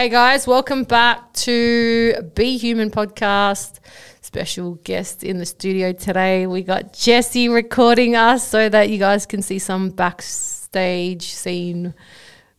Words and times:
Hey 0.00 0.08
guys, 0.08 0.46
welcome 0.46 0.84
back 0.84 1.30
to 1.34 2.22
Be 2.34 2.56
Human 2.56 2.90
podcast. 2.90 3.80
Special 4.22 4.76
guest 4.76 5.22
in 5.22 5.36
the 5.36 5.44
studio 5.44 5.92
today. 5.92 6.46
We 6.46 6.62
got 6.62 6.94
Jesse 6.94 7.50
recording 7.50 8.16
us 8.16 8.48
so 8.48 8.70
that 8.70 8.88
you 8.88 8.96
guys 8.96 9.26
can 9.26 9.42
see 9.42 9.58
some 9.58 9.90
backstage 9.90 11.34
scene 11.34 11.92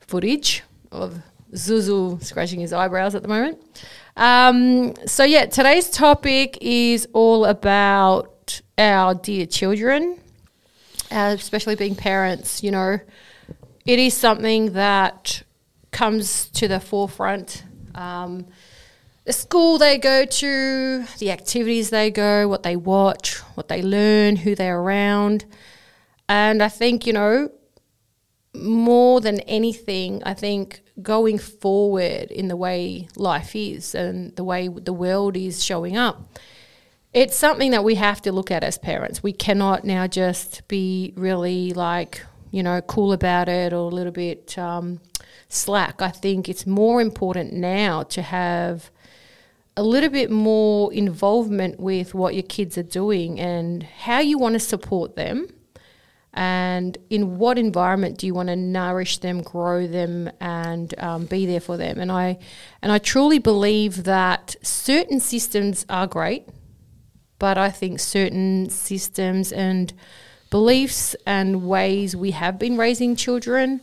footage 0.01 0.62
of 0.91 1.17
Zuzu 1.51 2.23
scratching 2.23 2.59
his 2.59 2.73
eyebrows 2.73 3.15
at 3.15 3.23
the 3.23 3.27
moment. 3.27 3.58
Um, 4.15 4.94
so, 5.08 5.23
yeah, 5.23 5.47
today's 5.47 5.89
topic 5.89 6.60
is 6.62 7.08
all 7.12 7.46
about 7.46 8.62
our 8.78 9.15
dear 9.15 9.47
children, 9.47 10.19
uh, 11.10 11.33
especially 11.39 11.73
being 11.73 11.96
parents. 11.96 12.62
You 12.62 12.69
know, 12.69 12.99
it 13.83 13.97
is 13.97 14.13
something 14.13 14.73
that 14.73 15.42
comes 15.92 16.48
to 16.49 16.67
the 16.67 16.80
forefront. 16.80 17.63
Um, 17.95 18.48
the 19.26 19.34
school 19.34 19.77
they 19.77 19.98
go 19.98 20.26
to, 20.26 21.05
the 21.20 21.31
activities 21.31 21.90
they 21.90 22.09
go, 22.09 22.48
what 22.48 22.64
they 22.64 22.76
watch, 22.76 23.38
what 23.55 23.67
they 23.67 23.81
learn, 23.81 24.38
who 24.38 24.55
they're 24.55 24.80
around. 24.80 25.45
And 26.27 26.64
I 26.64 26.70
think, 26.70 27.05
you 27.05 27.14
know, 27.14 27.52
more 28.54 29.22
than 29.22 29.40
anything, 29.41 30.23
I 30.26 30.34
think 30.34 30.81
going 31.02 31.38
forward 31.38 32.31
in 32.31 32.48
the 32.48 32.55
way 32.55 33.08
life 33.16 33.55
is 33.55 33.95
and 33.95 34.36
the 34.36 34.44
way 34.44 34.67
the 34.67 34.94
world 34.94 35.38
is 35.38 35.64
showing 35.64 35.98
up, 35.98 36.38
it's 37.14 37.38
something 37.38 37.72
that 37.72 37.84
we 37.84 37.95
have 37.95 38.22
to 38.23 38.31
look 38.31 38.52
at 38.52 38.64
as 38.64 38.78
parents. 38.78 39.22
We 39.22 39.34
cannot 39.34 39.84
now 39.84 40.08
just 40.08 40.67
be 40.67 41.14
really 41.16 41.73
like, 41.73 42.26
you 42.52 42.64
know, 42.64 42.81
cool 42.81 43.14
about 43.14 43.50
it 43.50 43.73
or 43.73 43.78
a 43.78 43.95
little 43.95 44.14
bit 44.14 44.58
um, 44.58 45.00
slack. 45.54 46.02
I 46.02 46.10
think 46.10 46.48
it's 46.48 46.66
more 46.66 47.02
important 47.02 47.54
now 47.54 48.04
to 48.04 48.22
have 48.22 48.92
a 49.78 49.84
little 49.84 50.09
bit 50.09 50.30
more 50.30 50.92
involvement 50.94 51.80
with 51.80 52.14
what 52.14 52.34
your 52.34 52.44
kids 52.44 52.78
are 52.78 52.84
doing 52.84 53.39
and 53.39 53.84
how 53.84 54.20
you 54.20 54.38
want 54.38 54.53
to 54.53 54.59
support 54.59 55.16
them 55.16 55.48
and 56.34 56.98
in 57.09 57.38
what 57.38 57.58
environment 57.58 58.17
do 58.17 58.25
you 58.25 58.34
want 58.34 58.48
to 58.48 58.56
nourish 58.56 59.17
them, 59.17 59.42
grow 59.42 59.86
them, 59.86 60.30
and 60.40 60.98
um, 60.98 61.25
be 61.25 61.45
there 61.45 61.59
for 61.59 61.75
them. 61.75 62.00
And 62.00 62.12
I 62.12 62.40
and 62.81 62.92
I 62.92 63.00
truly 63.00 63.40
believe 63.40 64.06
that 64.06 64.56
certain 64.62 65.20
systems 65.20 65.86
are 65.90 66.08
great, 66.08 66.47
but 67.38 67.58
I 67.58 67.70
think 67.70 68.00
certain 68.00 68.70
systems 68.70 69.52
and 69.52 69.94
beliefs 70.50 71.16
and 71.25 71.68
ways 71.68 72.16
we 72.16 72.31
have 72.31 72.58
been 72.58 72.78
raising 72.78 73.16
children 73.16 73.81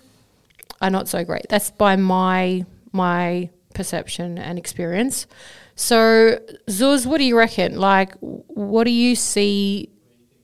are 0.81 0.91
not 0.91 1.09
so 1.09 1.25
great. 1.25 1.47
That's 1.48 1.71
by 1.71 1.97
my 1.97 2.65
my 2.93 3.51
perception 3.75 4.39
and 4.39 4.59
experience. 4.59 5.27
So, 5.75 6.41
Zuz, 6.67 7.07
what 7.07 7.19
do 7.19 7.25
you 7.25 7.37
reckon? 7.37 7.79
Like, 7.79 8.15
what 8.20 8.85
do 8.85 8.91
you 8.91 9.15
see 9.15 9.91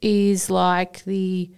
is 0.00 0.50
like 0.50 1.02
the 1.04 1.50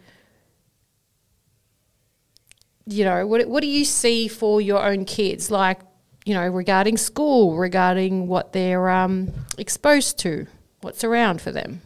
you 2.86 3.04
know, 3.04 3.26
what 3.26 3.48
what 3.48 3.62
do 3.62 3.66
you 3.66 3.84
see 3.84 4.28
for 4.28 4.60
your 4.60 4.82
own 4.82 5.04
kids? 5.04 5.50
Like, 5.50 5.80
you 6.24 6.34
know, 6.34 6.46
regarding 6.46 6.96
school, 6.96 7.56
regarding 7.56 8.28
what 8.28 8.52
they're 8.52 8.88
um, 8.88 9.32
exposed 9.58 10.18
to, 10.20 10.46
what's 10.80 11.02
around 11.02 11.40
for 11.40 11.50
them. 11.50 11.82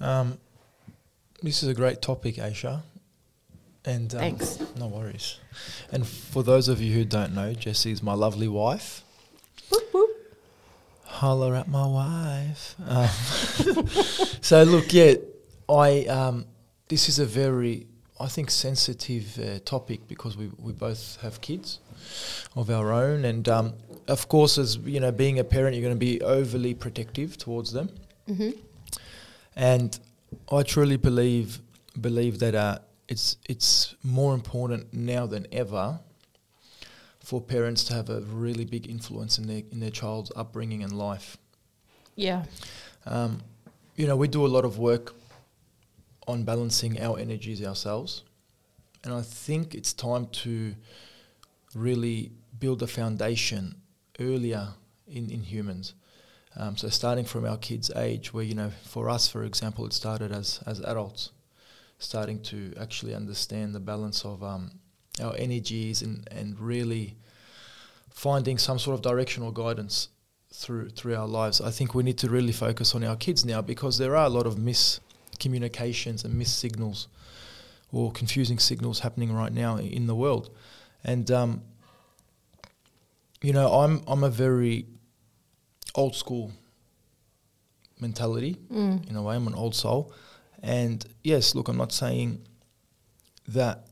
Um, 0.00 0.38
this 1.42 1.62
is 1.62 1.68
a 1.68 1.74
great 1.74 2.02
topic, 2.02 2.36
Aisha. 2.36 2.82
And 3.84 4.12
um, 4.14 4.20
Thanks. 4.20 4.58
No 4.78 4.86
worries. 4.86 5.38
And 5.90 6.06
for 6.06 6.42
those 6.42 6.68
of 6.68 6.80
you 6.80 6.94
who 6.94 7.04
don't 7.04 7.34
know, 7.34 7.52
Jessie 7.54 7.90
is 7.90 8.02
my 8.02 8.14
lovely 8.14 8.48
wife. 8.48 9.02
Whoop, 9.70 9.92
whoop. 9.92 10.10
Holler 11.04 11.54
at 11.56 11.68
my 11.68 11.86
wife. 11.86 12.74
Um, 12.86 13.08
so 14.40 14.62
look, 14.62 14.92
yeah, 14.92 15.14
I 15.68 16.04
um, 16.06 16.46
this 16.88 17.08
is 17.08 17.18
a 17.18 17.26
very 17.26 17.86
I 18.20 18.28
think 18.28 18.50
sensitive 18.50 19.38
uh, 19.38 19.58
topic 19.64 20.06
because 20.08 20.36
we 20.36 20.50
we 20.58 20.72
both 20.72 21.18
have 21.22 21.40
kids 21.40 21.80
of 22.56 22.70
our 22.70 22.92
own, 22.92 23.24
and 23.24 23.48
um, 23.48 23.74
of 24.08 24.28
course, 24.28 24.58
as 24.58 24.76
you 24.78 25.00
know, 25.00 25.12
being 25.12 25.38
a 25.38 25.44
parent, 25.44 25.74
you're 25.76 25.82
going 25.82 25.94
to 25.94 25.98
be 25.98 26.20
overly 26.22 26.74
protective 26.74 27.36
towards 27.36 27.72
them, 27.72 27.90
Mm-hmm. 28.28 28.50
and 29.56 29.98
I 30.50 30.62
truly 30.62 30.96
believe 30.96 31.60
believe 32.00 32.38
that 32.38 32.54
uh, 32.54 32.78
it's 33.12 33.36
it's 33.46 33.94
more 34.02 34.32
important 34.32 34.94
now 34.94 35.26
than 35.26 35.46
ever 35.52 36.00
for 37.20 37.42
parents 37.42 37.84
to 37.84 37.92
have 37.94 38.08
a 38.08 38.20
really 38.22 38.64
big 38.64 38.88
influence 38.88 39.38
in 39.38 39.46
their 39.46 39.62
in 39.70 39.80
their 39.80 39.90
child's 39.90 40.32
upbringing 40.34 40.82
and 40.82 40.92
life. 40.92 41.36
Yeah. 42.16 42.44
Um, 43.04 43.42
you 43.96 44.06
know, 44.06 44.16
we 44.16 44.28
do 44.28 44.46
a 44.46 44.52
lot 44.56 44.64
of 44.64 44.78
work 44.78 45.14
on 46.26 46.44
balancing 46.44 47.00
our 47.02 47.18
energies 47.18 47.62
ourselves, 47.62 48.22
and 49.04 49.12
I 49.12 49.20
think 49.20 49.74
it's 49.74 49.92
time 49.92 50.26
to 50.44 50.74
really 51.74 52.32
build 52.58 52.82
a 52.82 52.86
foundation 52.86 53.74
earlier 54.18 54.68
in, 55.06 55.30
in 55.30 55.42
humans. 55.42 55.94
Um, 56.56 56.76
so 56.78 56.88
starting 56.88 57.26
from 57.26 57.44
our 57.44 57.58
kids' 57.58 57.90
age, 57.94 58.32
where 58.32 58.44
you 58.44 58.54
know, 58.54 58.70
for 58.84 59.10
us, 59.10 59.28
for 59.28 59.42
example, 59.44 59.84
it 59.84 59.92
started 59.92 60.32
as 60.32 60.60
as 60.64 60.80
adults, 60.80 61.30
starting 62.02 62.40
to 62.42 62.56
actually 62.80 63.14
understand 63.14 63.74
the 63.74 63.80
balance 63.80 64.24
of 64.24 64.42
um, 64.42 64.70
our 65.20 65.34
energies 65.36 66.02
and 66.02 66.28
and 66.30 66.58
really 66.60 67.16
finding 68.10 68.58
some 68.58 68.78
sort 68.78 68.94
of 68.94 69.02
directional 69.02 69.52
guidance 69.52 70.08
through 70.52 70.90
through 70.90 71.16
our 71.16 71.28
lives. 71.28 71.60
I 71.60 71.70
think 71.70 71.94
we 71.94 72.02
need 72.02 72.18
to 72.18 72.28
really 72.28 72.52
focus 72.52 72.94
on 72.94 73.04
our 73.04 73.16
kids 73.16 73.44
now 73.44 73.62
because 73.62 73.98
there 73.98 74.16
are 74.16 74.26
a 74.26 74.34
lot 74.38 74.46
of 74.46 74.56
miscommunications 74.56 76.24
and 76.24 76.34
miss 76.34 76.52
signals 76.52 77.08
or 77.92 78.10
confusing 78.12 78.58
signals 78.60 79.00
happening 79.00 79.32
right 79.32 79.52
now 79.52 79.76
in 79.78 80.06
the 80.06 80.14
world, 80.14 80.48
and 81.04 81.30
um, 81.30 81.62
you 83.42 83.52
know, 83.52 83.68
I'm 83.82 84.02
I'm 84.06 84.24
a 84.24 84.30
very 84.30 84.86
old 85.94 86.14
school 86.16 86.52
mentality 88.00 88.56
Mm. 88.70 89.08
in 89.10 89.16
a 89.16 89.22
way. 89.22 89.36
I'm 89.36 89.46
an 89.46 89.54
old 89.54 89.74
soul, 89.74 90.12
and 90.62 91.04
yes, 91.22 91.54
look, 91.54 91.68
I'm 91.68 91.76
not 91.76 91.92
saying 91.92 92.46
that 93.48 93.86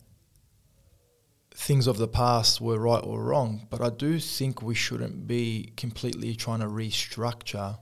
things 1.52 1.86
of 1.86 1.98
the 1.98 2.08
past 2.08 2.60
were 2.60 2.78
right 2.78 3.04
or 3.04 3.22
wrong, 3.22 3.66
but 3.68 3.80
I 3.82 3.90
do 3.90 4.18
think 4.18 4.62
we 4.62 4.74
shouldn't 4.74 5.26
be 5.26 5.72
completely 5.76 6.34
trying 6.34 6.60
to 6.60 6.66
restructure, 6.66 7.78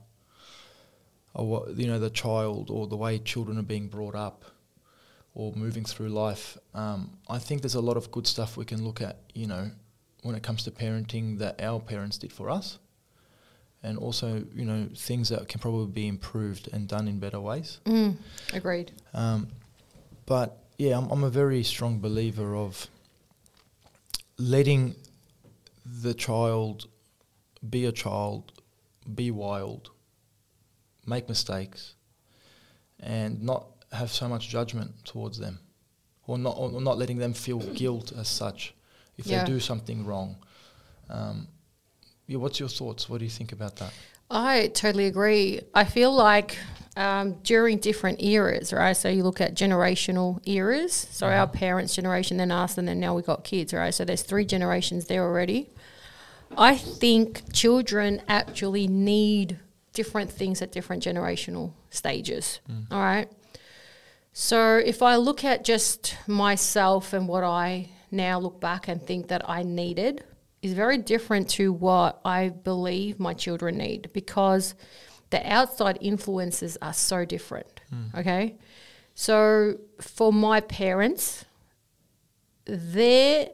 you 1.37 1.87
know, 1.87 1.99
the 1.99 2.09
child 2.09 2.69
or 2.69 2.87
the 2.87 2.97
way 2.97 3.19
children 3.19 3.57
are 3.57 3.63
being 3.63 3.87
brought 3.87 4.15
up, 4.15 4.43
or 5.35 5.53
moving 5.53 5.85
through 5.85 6.09
life. 6.09 6.57
Um, 6.73 7.17
I 7.29 7.37
think 7.37 7.61
there's 7.61 7.75
a 7.75 7.81
lot 7.81 7.95
of 7.95 8.11
good 8.11 8.27
stuff 8.27 8.57
we 8.57 8.65
can 8.65 8.83
look 8.83 9.01
at, 9.01 9.19
you 9.33 9.47
know, 9.47 9.71
when 10.23 10.35
it 10.35 10.43
comes 10.43 10.63
to 10.63 10.71
parenting 10.71 11.37
that 11.37 11.61
our 11.61 11.79
parents 11.79 12.17
did 12.17 12.33
for 12.33 12.49
us. 12.49 12.79
And 13.81 13.97
also, 13.97 14.43
you 14.53 14.65
know, 14.65 14.89
things 14.95 15.29
that 15.29 15.47
can 15.47 15.59
probably 15.61 15.87
be 15.87 16.07
improved 16.07 16.67
and 16.73 16.87
done 16.87 17.07
in 17.07 17.19
better 17.19 17.39
ways. 17.39 17.79
Mm. 17.85 18.17
Agreed. 18.53 18.91
Um, 19.13 19.47
but 20.25 20.57
yeah, 20.77 20.97
I'm, 20.97 21.09
I'm 21.09 21.23
a 21.23 21.29
very 21.29 21.63
strong 21.63 21.99
believer 21.99 22.55
of 22.55 22.87
letting 24.37 24.95
the 25.85 26.13
child 26.13 26.87
be 27.69 27.85
a 27.85 27.91
child, 27.91 28.51
be 29.15 29.31
wild, 29.31 29.89
make 31.05 31.27
mistakes, 31.27 31.95
and 32.99 33.41
not 33.41 33.65
have 33.91 34.11
so 34.11 34.27
much 34.27 34.49
judgment 34.49 34.91
towards 35.05 35.37
them, 35.39 35.59
or 36.27 36.37
not, 36.37 36.55
or 36.57 36.81
not 36.81 36.97
letting 36.97 37.17
them 37.17 37.33
feel 37.33 37.59
guilt 37.59 38.11
as 38.17 38.27
such 38.27 38.73
if 39.17 39.25
Yeah. 39.25 39.43
they 39.43 39.51
do 39.51 39.59
something 39.59 40.05
wrong. 40.05 40.37
Um, 41.09 41.47
what's 42.37 42.59
your 42.59 42.69
thoughts? 42.69 43.09
What 43.09 43.19
do 43.19 43.25
you 43.25 43.31
think 43.31 43.51
about 43.51 43.77
that? 43.77 43.93
I 44.29 44.67
totally 44.67 45.07
agree. 45.07 45.61
I 45.73 45.85
feel 45.85 46.13
like 46.13 46.57
um, 46.95 47.33
during 47.43 47.79
different 47.79 48.21
eras, 48.21 48.71
right? 48.73 48.93
So 48.93 49.09
you 49.09 49.23
look 49.23 49.41
at 49.41 49.55
generational 49.55 50.39
eras. 50.47 50.93
So 51.11 51.27
our 51.27 51.47
parents' 51.47 51.95
generation, 51.95 52.37
then 52.37 52.51
us, 52.51 52.77
and 52.77 52.87
then 52.87 52.99
now 52.99 53.15
we 53.15 53.21
got 53.23 53.43
kids, 53.43 53.73
right? 53.73 53.93
So 53.93 54.05
there's 54.05 54.21
three 54.21 54.45
generations 54.45 55.05
there 55.05 55.23
already. 55.23 55.69
I 56.57 56.75
think 56.75 57.53
children 57.53 58.21
actually 58.27 58.87
need 58.87 59.59
different 59.93 60.31
things 60.31 60.61
at 60.61 60.71
different 60.71 61.03
generational 61.03 61.73
stages. 61.89 62.59
All 62.91 62.99
right. 62.99 63.31
So 64.33 64.77
if 64.77 65.01
I 65.01 65.15
look 65.15 65.43
at 65.43 65.63
just 65.63 66.15
myself 66.27 67.13
and 67.13 67.27
what 67.27 67.43
I 67.43 67.89
now 68.11 68.39
look 68.39 68.59
back 68.59 68.87
and 68.87 69.01
think 69.01 69.27
that 69.27 69.47
I 69.49 69.63
needed 69.63 70.23
is 70.61 70.73
very 70.73 70.97
different 70.97 71.49
to 71.49 71.71
what 71.71 72.19
I 72.25 72.49
believe 72.49 73.19
my 73.19 73.33
children 73.33 73.77
need 73.77 74.09
because 74.13 74.75
the 75.29 75.51
outside 75.51 75.97
influences 76.01 76.77
are 76.81 76.93
so 76.93 77.25
different. 77.25 77.81
Hmm. 77.89 78.19
Okay. 78.19 78.57
So 79.15 79.75
for 79.99 80.33
my 80.33 80.61
parents, 80.61 81.45
their 82.65 83.49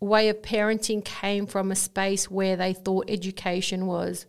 way 0.00 0.28
of 0.28 0.42
parenting 0.42 1.04
came 1.04 1.46
from 1.46 1.72
a 1.72 1.76
space 1.76 2.30
where 2.30 2.56
they 2.56 2.72
thought 2.72 3.06
education 3.08 3.86
was 3.86 4.26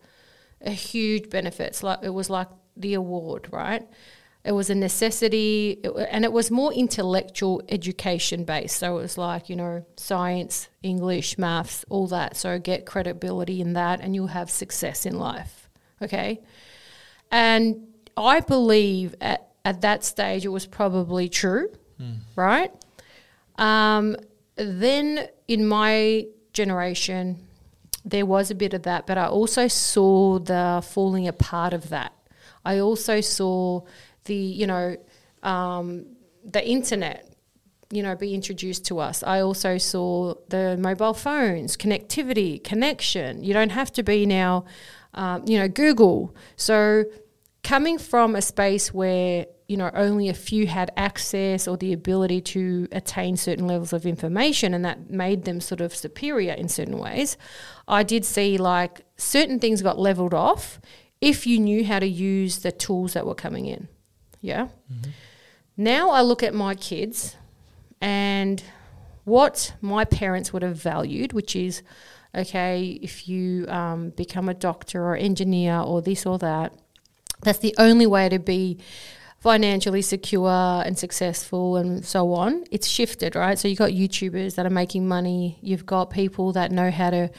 a 0.61 0.71
huge 0.71 1.29
benefit. 1.29 1.67
It's 1.67 1.83
like 1.83 1.99
it 2.03 2.09
was 2.09 2.29
like 2.29 2.47
the 2.75 2.93
award, 2.93 3.47
right? 3.51 3.87
It 4.43 4.53
was 4.53 4.69
a 4.69 4.75
necessity, 4.75 5.79
it, 5.83 5.91
and 6.09 6.23
it 6.23 6.31
was 6.31 6.49
more 6.49 6.71
intellectual 6.73 7.61
education 7.67 8.45
based. 8.45 8.77
So 8.77 8.97
it 8.97 9.01
was 9.01 9.17
like 9.17 9.49
you 9.49 9.55
know 9.55 9.85
science, 9.97 10.69
English, 10.83 11.37
maths, 11.37 11.83
all 11.89 12.07
that. 12.07 12.37
So 12.37 12.57
get 12.59 12.85
credibility 12.85 13.59
in 13.61 13.73
that, 13.73 13.99
and 13.99 14.15
you'll 14.15 14.27
have 14.27 14.49
success 14.49 15.05
in 15.05 15.17
life. 15.19 15.69
Okay, 16.01 16.39
and 17.31 17.87
I 18.15 18.39
believe 18.39 19.15
at 19.19 19.47
at 19.65 19.81
that 19.81 20.03
stage 20.05 20.45
it 20.45 20.49
was 20.49 20.65
probably 20.65 21.27
true, 21.27 21.69
Mm. 21.99 22.17
right? 22.35 22.71
Um, 23.57 24.15
then 24.55 25.27
in 25.47 25.65
my 25.67 26.25
generation, 26.53 27.37
there 28.05 28.25
was 28.25 28.49
a 28.51 28.55
bit 28.55 28.73
of 28.73 28.83
that, 28.83 29.05
but 29.07 29.17
I 29.17 29.25
also 29.27 29.67
saw 29.67 30.39
the 30.39 30.81
falling 30.87 31.27
apart 31.27 31.73
of 31.73 31.89
that. 31.89 32.13
I 32.63 32.79
also 32.79 33.19
saw 33.21 33.81
the, 34.27 34.35
you 34.35 34.67
know, 34.67 34.95
um, 35.43 36.05
the 36.43 36.65
internet, 36.65 37.33
you 37.89 38.03
know, 38.03 38.15
be 38.15 38.33
introduced 38.33 38.85
to 38.85 38.99
us. 38.99 39.23
I 39.23 39.41
also 39.41 39.77
saw 39.77 40.35
the 40.49 40.77
mobile 40.77 41.13
phones, 41.13 41.75
connectivity, 41.75 42.63
connection. 42.63 43.43
You 43.43 43.53
don't 43.53 43.71
have 43.71 43.91
to 43.93 44.03
be 44.03 44.25
now, 44.25 44.65
um, 45.13 45.43
you 45.45 45.57
know, 45.57 45.67
Google. 45.67 46.35
So 46.55 47.05
coming 47.63 47.97
from 47.97 48.35
a 48.35 48.41
space 48.41 48.93
where 48.93 49.45
you 49.67 49.75
know 49.75 49.91
only 49.93 50.29
a 50.29 50.33
few 50.33 50.67
had 50.67 50.89
access 50.95 51.67
or 51.67 51.75
the 51.75 51.91
ability 51.91 52.39
to 52.39 52.87
attain 52.93 53.35
certain 53.35 53.67
levels 53.67 53.91
of 53.91 54.05
information 54.05 54.73
and 54.73 54.85
that 54.85 55.09
made 55.09 55.43
them 55.43 55.59
sort 55.59 55.81
of 55.81 55.93
superior 55.93 56.53
in 56.53 56.69
certain 56.69 56.97
ways 56.97 57.37
i 57.87 58.03
did 58.03 58.23
see 58.23 58.57
like 58.57 59.01
certain 59.17 59.59
things 59.59 59.81
got 59.81 59.99
leveled 59.99 60.33
off 60.33 60.79
if 61.19 61.45
you 61.45 61.59
knew 61.59 61.83
how 61.83 61.99
to 61.99 62.07
use 62.07 62.59
the 62.59 62.71
tools 62.71 63.13
that 63.13 63.25
were 63.25 63.35
coming 63.35 63.65
in 63.65 63.89
yeah 64.41 64.67
now 65.75 66.09
i 66.09 66.21
look 66.21 66.43
at 66.43 66.53
my 66.53 66.75
kids 66.75 67.35
and 68.01 68.63
what 69.23 69.73
my 69.81 70.05
parents 70.05 70.53
would 70.53 70.63
have 70.63 70.75
valued 70.75 71.33
which 71.33 71.55
is 71.55 71.81
okay 72.35 72.99
if 73.01 73.27
you 73.27 73.65
um, 73.67 74.09
become 74.11 74.47
a 74.47 74.53
doctor 74.53 75.03
or 75.03 75.15
engineer 75.15 75.79
or 75.79 76.01
this 76.01 76.25
or 76.25 76.37
that 76.37 76.73
that's 77.41 77.59
the 77.59 77.75
only 77.77 78.05
way 78.05 78.29
to 78.29 78.39
be 78.39 78.77
financially 79.39 80.01
secure 80.01 80.83
and 80.85 80.97
successful 80.97 81.77
and 81.77 82.03
so 82.03 82.33
on. 82.33 82.63
It's 82.71 82.87
shifted, 82.87 83.35
right? 83.35 83.57
So 83.57 83.67
you've 83.67 83.77
got 83.77 83.91
YouTubers 83.91 84.55
that 84.55 84.65
are 84.65 84.71
making 84.71 85.07
money. 85.07 85.59
You've 85.61 85.85
got 85.85 86.09
people 86.09 86.53
that 86.53 86.71
know 86.71 86.89
how 86.89 87.11
to, 87.11 87.29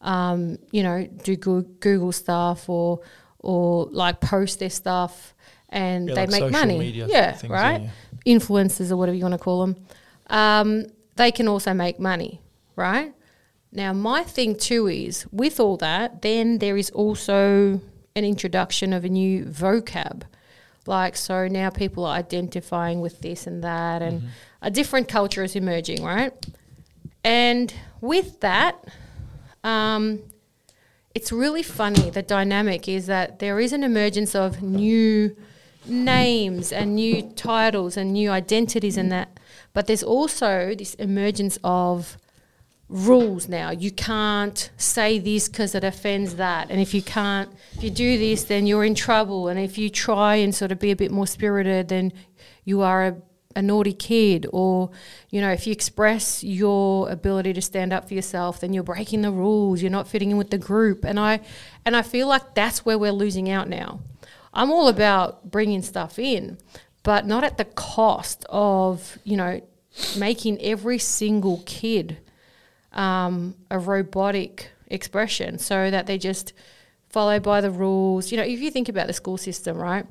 um, 0.00 0.58
you 0.70 0.82
know, 0.82 1.06
do 1.24 1.36
Google 1.36 2.12
stuff 2.12 2.68
or 2.68 3.00
or 3.40 3.86
like 3.90 4.20
post 4.20 4.58
their 4.58 4.70
stuff 4.70 5.34
and 5.68 6.08
Yeah, 6.08 6.14
they 6.14 6.26
like 6.26 6.42
make 6.42 6.52
money. 6.52 6.90
yeah, 6.90 7.32
things, 7.32 7.50
right. 7.50 7.82
yeah. 7.82 7.90
Influencers 8.36 8.90
or 8.90 8.96
whatever 8.96 9.16
you 9.16 9.22
want 9.22 9.34
to 9.34 9.38
call 9.38 9.60
them. 9.66 9.76
Um, 10.28 10.86
they 11.16 11.30
can 11.30 11.48
also 11.48 11.72
make 11.74 11.98
money, 11.98 12.40
right? 12.76 13.12
Now, 13.72 13.92
my 13.92 14.22
thing 14.22 14.56
too 14.56 14.86
is 14.88 15.26
with 15.32 15.60
all 15.60 15.76
that, 15.78 16.22
then 16.22 16.58
there 16.58 16.76
is 16.76 16.90
also 16.90 17.80
an 18.16 18.24
introduction 18.24 18.92
of 18.92 19.04
a 19.04 19.08
new 19.08 19.44
vocab. 19.44 20.22
Like, 20.86 21.16
so 21.16 21.48
now 21.48 21.68
people 21.68 22.06
are 22.06 22.16
identifying 22.16 23.00
with 23.02 23.20
this 23.20 23.46
and 23.46 23.62
that, 23.62 24.00
and 24.00 24.22
a 24.62 24.70
different 24.70 25.06
culture 25.08 25.42
is 25.44 25.54
emerging, 25.54 26.02
right? 26.02 26.32
And 27.22 27.72
with 28.00 28.40
that, 28.40 28.82
um, 29.62 30.20
it's 31.14 31.30
really 31.30 31.62
funny. 31.62 32.08
The 32.10 32.22
dynamic 32.22 32.88
is 32.88 33.06
that 33.06 33.38
there 33.38 33.60
is 33.60 33.72
an 33.74 33.82
emergence 33.84 34.34
of 34.34 34.62
new 34.62 35.36
names 35.86 36.72
and 36.72 36.94
new 36.94 37.22
titles 37.22 37.96
and 37.96 38.12
new 38.12 38.30
identities 38.30 38.96
and 38.96 39.10
that, 39.12 39.38
but 39.72 39.86
there's 39.86 40.02
also 40.02 40.74
this 40.74 40.94
emergence 40.94 41.58
of 41.64 42.18
rules 42.88 43.48
now. 43.48 43.70
You 43.70 43.90
can't 43.90 44.70
say 44.76 45.18
this 45.18 45.48
because 45.48 45.74
it 45.74 45.84
offends 45.84 46.36
that. 46.36 46.70
And 46.70 46.80
if 46.80 46.94
you 46.94 47.02
can't, 47.02 47.50
if 47.74 47.84
you 47.84 47.90
do 47.90 48.18
this, 48.18 48.44
then 48.44 48.66
you're 48.66 48.84
in 48.84 48.94
trouble. 48.94 49.48
And 49.48 49.60
if 49.60 49.76
you 49.76 49.90
try 49.90 50.36
and 50.36 50.54
sort 50.54 50.72
of 50.72 50.78
be 50.78 50.90
a 50.90 50.96
bit 50.96 51.10
more 51.10 51.26
spirited, 51.26 51.88
then 51.88 52.12
you 52.64 52.80
are 52.80 53.06
a, 53.06 53.16
a 53.56 53.62
naughty 53.62 53.92
kid. 53.92 54.46
Or, 54.52 54.90
you 55.30 55.40
know, 55.40 55.50
if 55.50 55.66
you 55.66 55.72
express 55.72 56.42
your 56.42 57.10
ability 57.10 57.52
to 57.52 57.62
stand 57.62 57.92
up 57.92 58.08
for 58.08 58.14
yourself, 58.14 58.60
then 58.60 58.72
you're 58.72 58.82
breaking 58.82 59.20
the 59.20 59.32
rules. 59.32 59.82
You're 59.82 59.90
not 59.90 60.08
fitting 60.08 60.30
in 60.30 60.38
with 60.38 60.50
the 60.50 60.58
group. 60.58 61.04
And 61.04 61.20
I, 61.20 61.40
and 61.84 61.94
I 61.94 62.02
feel 62.02 62.26
like 62.26 62.54
that's 62.54 62.86
where 62.86 62.98
we're 62.98 63.12
losing 63.12 63.50
out 63.50 63.68
now. 63.68 64.00
I'm 64.58 64.72
all 64.72 64.88
about 64.88 65.48
bringing 65.48 65.82
stuff 65.82 66.18
in, 66.18 66.58
but 67.04 67.26
not 67.26 67.44
at 67.44 67.58
the 67.58 67.64
cost 67.64 68.44
of, 68.48 69.16
you 69.22 69.36
know, 69.36 69.60
making 70.18 70.60
every 70.60 70.98
single 70.98 71.62
kid 71.64 72.18
um, 72.92 73.54
a 73.70 73.78
robotic 73.78 74.72
expression 74.88 75.60
so 75.60 75.92
that 75.92 76.08
they 76.08 76.18
just 76.18 76.52
follow 77.08 77.38
by 77.38 77.60
the 77.60 77.70
rules. 77.70 78.32
You 78.32 78.38
know, 78.38 78.42
if 78.42 78.58
you 78.58 78.72
think 78.72 78.88
about 78.88 79.06
the 79.06 79.12
school 79.12 79.36
system, 79.36 79.78
right? 79.78 80.06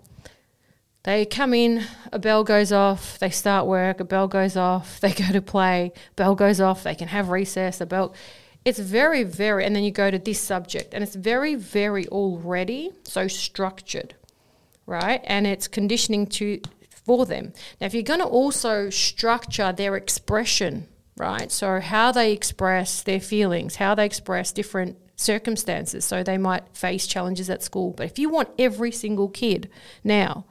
They 1.03 1.25
come 1.25 1.53
in, 1.53 1.83
a 2.13 2.17
bell 2.17 2.45
goes 2.45 2.71
off, 2.71 3.19
they 3.19 3.29
start 3.29 3.67
work, 3.67 3.99
a 3.99 4.05
bell 4.05 4.29
goes 4.29 4.55
off, 4.55 4.99
they 5.01 5.11
go 5.11 5.29
to 5.29 5.41
play, 5.41 5.91
bell 6.15 6.35
goes 6.35 6.61
off, 6.61 6.83
they 6.83 6.95
can 6.95 7.09
have 7.09 7.27
recess, 7.27 7.81
a 7.81 7.85
bell. 7.85 8.15
It's 8.63 8.79
very, 8.79 9.23
very, 9.23 9.65
and 9.65 9.75
then 9.75 9.83
you 9.83 9.91
go 9.91 10.09
to 10.09 10.19
this 10.19 10.39
subject, 10.39 10.93
and 10.93 11.03
it's 11.03 11.15
very, 11.15 11.55
very 11.55 12.07
already 12.07 12.91
so 13.03 13.27
structured, 13.27 14.15
right? 14.87 15.21
And 15.25 15.45
it's 15.45 15.67
conditioning 15.67 16.25
to 16.27 16.61
for 16.89 17.25
them. 17.25 17.53
Now, 17.79 17.87
if 17.87 17.93
you're 17.93 18.03
going 18.03 18.19
to 18.19 18.25
also 18.25 18.89
structure 18.89 19.71
their 19.71 19.95
expression, 19.95 20.87
right? 21.15 21.51
So 21.51 21.79
how 21.79 22.11
they 22.11 22.33
express 22.33 23.03
their 23.03 23.19
feelings, 23.19 23.75
how 23.75 23.95
they 23.95 24.05
express 24.05 24.51
different 24.51 24.97
circumstances. 25.15 26.03
So 26.05 26.23
they 26.23 26.37
might 26.37 26.75
face 26.75 27.07
challenges 27.07 27.49
at 27.49 27.63
school. 27.63 27.93
But 27.93 28.07
if 28.07 28.19
you 28.19 28.29
want 28.29 28.49
every 28.59 28.91
single 28.91 29.29
kid 29.29 29.69
now 30.03 30.45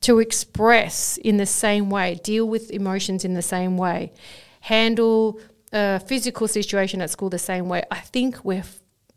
to 0.00 0.18
express 0.18 1.16
in 1.16 1.36
the 1.36 1.46
same 1.46 1.90
way, 1.90 2.20
deal 2.22 2.46
with 2.48 2.70
emotions 2.70 3.24
in 3.24 3.34
the 3.34 3.42
same 3.42 3.76
way, 3.76 4.12
handle 4.60 5.40
a 5.72 6.00
physical 6.00 6.48
situation 6.48 7.00
at 7.00 7.10
school 7.10 7.30
the 7.30 7.38
same 7.38 7.68
way, 7.68 7.82
I 7.90 8.00
think 8.00 8.44
we're 8.44 8.64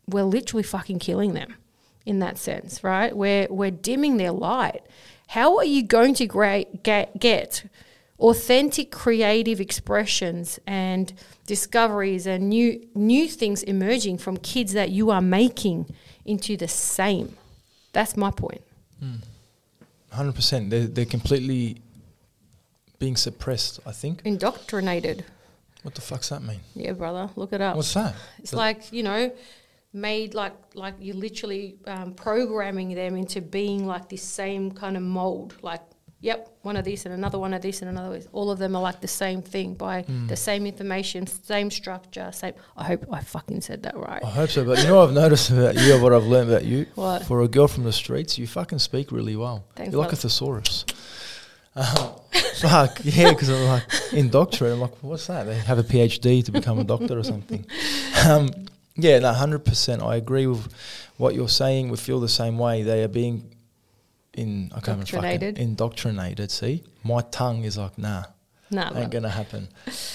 we're 0.10 0.24
literally 0.24 0.64
fucking 0.64 1.00
killing 1.00 1.34
them 1.34 1.56
in 2.08 2.20
that 2.20 2.38
sense, 2.38 2.84
right? 2.84 3.16
We're 3.16 3.48
we're 3.50 3.70
dimming 3.70 4.16
their 4.16 4.32
light. 4.32 4.82
How 5.28 5.58
are 5.58 5.66
you 5.66 5.84
going 5.84 6.14
to 6.16 6.26
great, 6.26 6.84
get, 6.84 7.20
get 7.20 7.70
authentic 8.18 8.92
creative 8.92 9.60
expressions 9.60 10.58
and 10.66 11.14
discoveries 11.46 12.26
and 12.26 12.50
new 12.50 12.88
new 12.96 13.28
things 13.28 13.62
emerging 13.64 14.18
from 14.20 14.38
kids 14.38 14.72
that 14.72 14.90
you 14.90 15.12
are 15.12 15.22
making 15.22 15.94
into 16.24 16.56
the 16.56 16.68
same? 16.70 17.36
That's 17.92 18.16
my 18.16 18.32
point. 18.32 18.62
Hmm. 19.02 19.16
Hundred 20.10 20.36
percent. 20.36 20.70
They're 20.70 20.88
they're 20.88 21.14
completely 21.18 21.82
being 23.00 23.18
suppressed. 23.18 23.82
I 23.86 23.92
think. 23.92 24.22
Indoctrinated. 24.24 25.26
What 25.84 25.94
the 25.94 26.02
fuck's 26.02 26.30
that 26.30 26.42
mean? 26.42 26.62
Yeah, 26.74 26.94
brother, 26.94 27.30
look 27.36 27.52
it 27.54 27.62
up. 27.62 27.76
What's 27.76 27.94
that? 27.94 28.16
It's 28.40 28.54
like 28.54 28.94
you 28.94 29.04
know, 29.04 29.32
made 29.94 30.34
like 30.34 30.53
like 30.75 30.96
you're 31.00 31.15
literally 31.15 31.77
um, 31.88 32.13
programming 32.13 32.94
them 32.94 33.15
into 33.15 33.41
being 33.41 33.86
like 33.88 34.10
this 34.10 34.22
same 34.24 34.72
kind 34.72 34.96
of 34.98 35.03
mold. 35.03 35.56
Like, 35.62 35.82
yep, 36.20 36.50
one 36.62 36.75
of 36.77 36.84
these 36.86 37.06
and 37.06 37.13
another 37.13 37.39
one 37.39 37.53
of 37.53 37.62
this 37.62 37.82
and 37.82 37.89
another. 37.89 38.22
All 38.34 38.51
of 38.51 38.60
them 38.60 38.75
are 38.75 38.82
like 38.82 39.01
the 39.01 39.08
same 39.08 39.41
thing 39.41 39.74
by 39.75 40.01
Hmm. 40.03 40.27
the 40.27 40.36
same 40.36 40.65
information, 40.65 41.25
same 41.27 41.72
structure, 41.72 42.29
same. 42.32 42.53
I 42.75 42.84
hope 42.84 43.06
I 43.12 43.22
fucking 43.22 43.62
said 43.62 43.84
that 43.84 43.96
right. 43.96 44.24
I 44.24 44.29
hope 44.29 44.50
so. 44.50 44.65
But 44.65 44.79
you 44.79 44.88
know, 44.88 44.98
what 44.98 45.10
I've 45.10 45.13
noticed 45.15 45.50
about 45.51 45.75
you, 45.79 46.01
what 46.01 46.13
I've 46.13 46.25
learned 46.25 46.50
about 46.51 46.65
you. 46.65 46.86
What? 46.96 47.25
For 47.25 47.41
a 47.41 47.48
girl 47.48 47.67
from 47.67 47.84
the 47.86 47.94
streets, 47.94 48.38
you 48.38 48.46
fucking 48.48 48.79
speak 48.79 49.12
really 49.12 49.36
well. 49.36 49.65
Thanks, 49.75 49.94
You're 49.94 50.01
like 50.01 50.13
a 50.13 50.15
thesaurus. 50.17 50.86
Um, 51.75 51.86
fuck 52.56 53.00
yeah, 53.03 53.29
because 53.32 53.50
I'm 53.50 53.63
like 53.65 53.84
indoctorate. 54.12 54.74
I'm 54.74 54.79
like, 54.82 54.96
what's 55.01 55.27
that? 55.27 55.44
They 55.46 55.58
have 55.60 55.77
a 55.79 55.84
PhD 55.84 56.44
to 56.46 56.51
become 56.51 56.79
a 56.79 56.84
doctor 56.84 57.17
or 57.17 57.24
something. 57.24 57.65
Um, 58.27 58.50
yeah, 58.98 59.20
no, 59.20 59.32
hundred 59.34 59.60
percent. 59.66 60.01
I 60.01 60.16
agree 60.16 60.48
with 60.48 60.68
what 61.18 61.36
you're 61.36 61.50
saying. 61.50 61.89
We 61.89 61.98
feel 61.98 62.20
the 62.20 62.27
same 62.30 62.58
way. 62.58 62.84
They 62.84 63.04
are 63.04 63.08
being 63.08 63.54
in 64.34 64.72
I 64.75 64.80
can't 64.82 65.00
Indoctrinated. 65.00 65.58
indoctrinated. 65.58 66.51
See, 66.51 66.84
my 67.04 67.22
tongue 67.32 67.63
is 67.63 67.77
like, 67.77 67.98
nah, 67.98 68.24
Nah, 68.70 68.92
ain't 68.98 69.12
gonna 69.12 69.30
happen. 69.30 69.70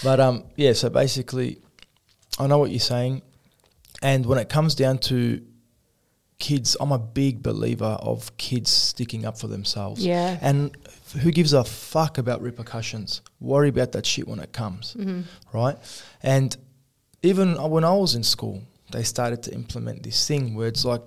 But 0.05 0.21
um, 0.21 0.45
yeah. 0.57 0.73
So 0.75 0.91
basically, 0.91 1.59
I 2.39 2.47
know 2.47 2.59
what 2.59 2.71
you're 2.71 2.81
saying, 2.81 3.23
and 4.03 4.27
when 4.27 4.39
it 4.39 4.49
comes 4.49 4.75
down 4.75 4.99
to 5.11 5.43
kids, 6.39 6.77
I'm 6.81 6.91
a 6.93 6.99
big 6.99 7.43
believer 7.43 7.97
of 8.01 8.37
kids 8.37 8.69
sticking 8.71 9.25
up 9.25 9.39
for 9.39 9.47
themselves. 9.47 10.05
Yeah. 10.05 10.39
And 10.43 10.77
who 11.21 11.31
gives 11.31 11.53
a 11.53 11.63
fuck 11.65 12.19
about 12.19 12.43
repercussions? 12.43 13.23
Worry 13.41 13.69
about 13.69 13.93
that 13.93 14.05
shit 14.05 14.27
when 14.27 14.41
it 14.41 14.53
comes, 14.53 14.95
Mm-hmm. 14.99 15.21
right? 15.57 15.77
And 16.23 16.57
even 17.23 17.55
when 17.71 17.85
I 17.85 17.93
was 17.95 18.15
in 18.17 18.25
school, 18.25 18.63
they 18.93 19.03
started 19.03 19.43
to 19.45 19.55
implement 19.55 20.03
this 20.03 20.27
thing 20.27 20.55
where 20.55 20.69
it's 20.69 20.85
like, 20.85 21.03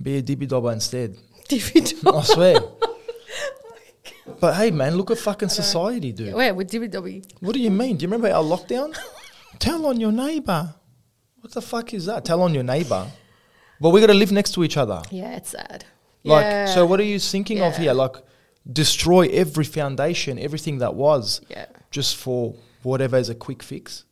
be 0.00 0.18
a 0.18 0.22
dibby 0.22 0.46
dobber 0.46 0.72
instead. 0.72 1.16
I 1.50 2.22
swear. 2.22 2.60
Oh 4.30 4.36
but 4.40 4.54
hey, 4.54 4.70
man, 4.70 4.96
look 4.96 5.10
at 5.10 5.18
fucking 5.18 5.48
society, 5.48 6.12
dude. 6.12 6.34
Where 6.34 6.54
with 6.54 6.70
Dibby 6.70 6.88
Dobby? 6.90 7.24
What 7.40 7.54
do 7.54 7.60
you 7.60 7.70
mean? 7.70 7.96
Do 7.96 8.02
you 8.02 8.08
remember 8.08 8.28
our 8.28 8.42
lockdown? 8.42 8.96
Tell 9.58 9.86
on 9.86 9.98
your 9.98 10.12
neighbor. 10.12 10.74
What 11.40 11.54
the 11.54 11.62
fuck 11.62 11.94
is 11.94 12.06
that? 12.06 12.24
Tell 12.24 12.42
on 12.42 12.54
your 12.54 12.62
neighbor. 12.62 13.10
But 13.80 13.90
we 13.90 14.00
got 14.00 14.08
to 14.08 14.14
live 14.14 14.30
next 14.30 14.52
to 14.52 14.64
each 14.64 14.76
other. 14.76 15.02
Yeah, 15.10 15.36
it's 15.36 15.50
sad. 15.50 15.84
Like, 16.24 16.44
yeah. 16.44 16.66
so 16.66 16.84
what 16.84 17.00
are 17.00 17.04
you 17.04 17.18
thinking 17.18 17.62
of 17.62 17.76
here? 17.76 17.94
Like, 17.94 18.16
destroy 18.70 19.28
every 19.28 19.64
foundation, 19.64 20.38
everything 20.38 20.78
that 20.78 20.94
was, 20.94 21.40
Yeah, 21.48 21.66
just 21.90 22.16
for 22.16 22.54
whatever 22.82 23.16
is 23.16 23.28
a 23.28 23.34
quick 23.34 23.62
fix. 23.62 24.04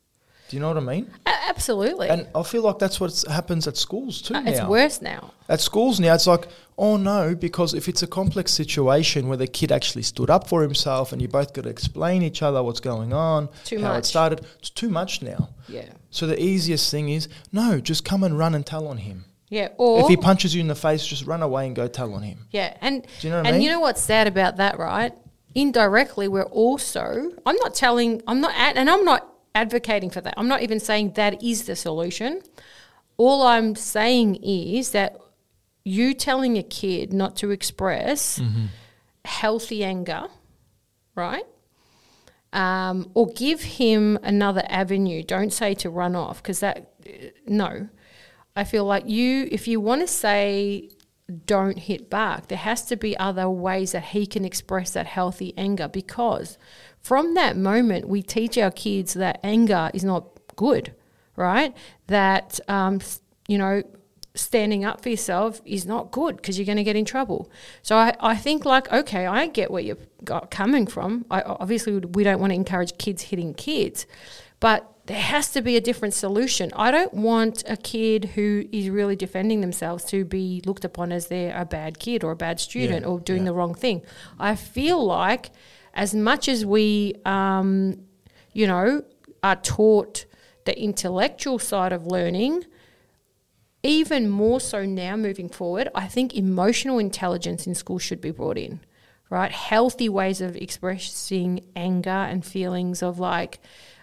Do 0.49 0.57
you 0.57 0.61
know 0.61 0.69
what 0.69 0.77
I 0.77 0.81
mean? 0.81 1.11
A- 1.27 1.49
absolutely. 1.49 2.09
And 2.09 2.29
I 2.35 2.43
feel 2.43 2.63
like 2.63 2.79
that's 2.79 3.01
what 3.01 3.25
happens 3.29 3.67
at 3.67 3.77
schools 3.77 4.23
too 4.23 4.35
Uh, 4.35 4.43
it's 4.47 4.63
worse 4.63 5.03
now. 5.03 5.33
At 5.49 5.61
schools 5.61 5.99
now, 6.01 6.15
it's 6.15 6.27
like, 6.27 6.47
oh 6.79 6.97
no, 6.97 7.35
because 7.35 7.75
if 7.75 7.89
it's 7.89 8.03
a 8.03 8.07
complex 8.07 8.53
situation 8.53 9.27
where 9.29 9.37
the 9.37 9.47
kid 9.47 9.73
actually 9.73 10.03
stood 10.03 10.31
up 10.31 10.49
for 10.49 10.63
himself 10.63 11.13
and 11.13 11.21
you 11.23 11.29
both 11.29 11.53
got 11.53 11.63
to 11.65 11.69
explain 11.71 12.23
each 12.23 12.43
other 12.43 12.63
what's 12.63 12.81
going 12.81 13.13
on, 13.13 13.49
Too 13.65 13.81
how 13.81 13.89
much. 13.95 14.01
it 14.01 14.07
started, 14.07 14.41
it's 14.61 14.71
too 14.71 14.89
much 14.89 15.23
now. 15.23 15.49
Yeah, 15.69 15.87
So 16.11 16.27
the 16.27 16.41
easiest 16.41 16.91
thing 16.91 17.09
is, 17.09 17.29
no, 17.53 17.81
just 17.81 18.05
come 18.05 18.23
and 18.23 18.39
run 18.39 18.55
and 18.55 18.65
tell 18.65 18.87
on 18.87 18.99
him. 18.99 19.25
yeah. 19.49 19.69
Or 19.79 20.01
if 20.03 20.09
he 20.09 20.17
punches 20.17 20.55
you 20.55 20.61
in 20.61 20.69
the 20.69 20.75
face, 20.77 21.05
just 21.07 21.25
run 21.27 21.43
away 21.43 21.67
and 21.67 21.75
go 21.75 21.89
tell 21.89 22.15
on 22.15 22.23
him. 22.23 22.39
Yeah, 22.51 22.77
and 22.81 23.03
Do 23.21 23.27
you 23.27 23.31
know 23.33 23.39
what 23.39 23.47
I 23.47 23.49
and 23.51 23.59
mean? 23.59 23.65
you 23.65 23.71
know 23.73 23.81
what's 23.81 24.03
sad 24.03 24.27
about 24.29 24.57
that, 24.59 24.79
right? 24.79 25.13
Indirectly, 25.57 26.29
we're 26.29 26.43
also. 26.45 27.33
I'm 27.47 27.57
not 27.57 27.75
telling. 27.75 28.23
I'm 28.29 28.41
not, 28.43 28.53
ad, 28.55 28.77
and 28.77 28.91
I'm 28.91 29.05
not 29.05 29.27
advocating 29.63 30.11
for 30.11 30.21
that. 30.21 30.35
I'm 30.37 30.49
not 30.55 30.63
even 30.63 30.79
saying 30.81 31.13
that 31.15 31.43
is 31.43 31.65
the 31.65 31.77
solution. 31.77 32.43
All 33.17 33.41
I'm 33.55 33.75
saying 33.75 34.37
is 34.45 34.91
that 34.91 35.19
you 35.85 36.15
telling 36.15 36.59
a 36.59 36.63
kid 36.63 37.13
not 37.13 37.33
to 37.37 37.51
express 37.51 38.39
Mm-hmm. 38.39 38.67
healthy 39.25 39.81
anger, 39.85 40.25
right? 41.15 41.47
Um, 42.53 43.11
or 43.15 43.27
give 43.45 43.61
him 43.81 44.19
another 44.23 44.63
avenue. 44.83 45.23
Don't 45.23 45.53
say 45.53 45.75
to 45.83 45.91
run 45.91 46.15
off 46.15 46.43
because 46.43 46.61
that, 46.61 46.77
no. 47.47 47.89
I 48.55 48.65
feel 48.65 48.85
like 48.85 49.05
you, 49.09 49.49
if 49.51 49.69
you 49.69 49.81
want 49.81 50.01
to 50.03 50.07
say 50.07 50.91
don't 51.45 51.79
hit 51.79 52.09
back, 52.09 52.49
there 52.49 52.59
has 52.59 52.85
to 52.87 52.97
be 52.97 53.17
other 53.19 53.51
ways 53.51 53.93
that 53.93 54.05
he 54.05 54.27
can 54.27 54.45
express 54.45 54.93
that 54.93 55.07
healthy 55.07 55.53
anger 55.57 55.89
because 55.89 56.57
from 57.01 57.35
that 57.35 57.57
moment, 57.57 58.09
we 58.09 58.23
teach 58.23 58.59
our 58.59 58.71
kids 58.71 59.15
that 59.15 59.41
anger 59.43 59.91
is 59.95 60.05
not 60.05 60.27
good, 60.57 60.95
right? 61.37 61.77
That, 62.07 62.59
um, 62.69 63.01
you 63.49 63.59
know, 63.59 63.83
standing 64.35 64.85
up 64.85 65.03
for 65.03 65.09
yourself 65.09 65.61
is 65.65 65.87
not 65.87 66.11
good 66.11 66.37
because 66.37 66.59
you're 66.59 66.67
going 66.67 66.77
to 66.77 66.85
get 66.85 66.97
in 66.97 67.05
trouble. 67.05 67.51
So 67.83 67.97
I, 67.97 68.15
I 68.21 68.37
think 68.37 68.65
like, 68.65 68.93
okay, 68.93 69.27
I 69.27 69.47
get 69.47 69.71
where 69.71 69.83
you're 69.83 69.97
coming 70.51 70.87
from. 70.87 71.27
I, 71.31 71.43
obviously, 71.43 71.97
we 71.99 72.25
don't 72.25 72.41
want 72.41 72.51
to 72.51 72.55
encourage 72.55 72.99
kids 72.99 73.23
hitting 73.23 73.55
kids, 73.55 74.07
but 74.61 74.93
there 75.07 75.21
has 75.21 75.51
to 75.53 75.63
be 75.63 75.77
a 75.77 75.81
different 75.81 76.15
solution. 76.15 76.73
I 76.75 76.91
don't 76.91 77.15
want 77.15 77.63
a 77.69 77.77
kid 77.77 78.25
who 78.35 78.67
is 78.73 78.91
really 78.91 79.15
defending 79.15 79.61
themselves 79.61 80.05
to 80.07 80.25
be 80.25 80.63
looked 80.67 80.85
upon 80.85 81.13
as 81.13 81.29
they're 81.29 81.57
a 81.57 81.65
bad 81.65 81.99
kid 81.99 82.25
or 82.25 82.33
a 82.33 82.37
bad 82.37 82.59
student 82.59 83.03
Yeah, 83.03 83.09
or 83.09 83.21
doing 83.21 83.43
yeah. 83.43 83.47
the 83.47 83.55
wrong 83.55 83.75
thing. 83.75 84.03
I 84.39 84.57
feel 84.57 85.05
like 85.05 85.51
as 85.95 86.15
much 86.15 86.49
as 86.49 86.67
we, 86.67 87.15
um, 87.25 88.01
you 88.53 88.67
know, 88.67 89.05
are 89.45 89.57
taught 89.57 90.27
the 90.65 90.79
intellectual 90.79 91.61
side 91.61 91.93
of 91.93 92.07
learning, 92.07 92.65
even 93.85 94.29
more 94.29 94.59
so 94.61 94.85
now 94.85 95.17
moving 95.17 95.49
forward, 95.49 95.89
I 95.95 96.09
think 96.09 96.35
emotional 96.35 96.99
intelligence 96.99 97.67
in 97.67 97.77
school 97.77 98.01
should 98.01 98.21
be 98.21 98.33
brought 98.33 98.59
in, 98.59 98.81
right? 99.31 99.53
Healthy 99.53 100.09
ways 100.09 100.41
of 100.41 100.57
expressing 100.57 101.61
anger 101.77 102.11
and 102.11 102.45
feelings 102.45 103.05
of 103.05 103.21
like, 103.21 103.61